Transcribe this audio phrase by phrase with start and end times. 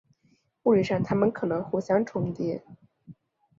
[0.63, 2.65] 物理上它们可能互相重叠。